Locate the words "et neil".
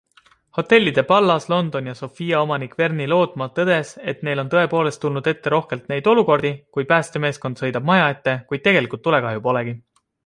4.13-4.41